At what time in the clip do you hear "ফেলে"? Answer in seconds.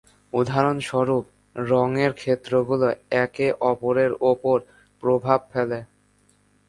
5.51-5.79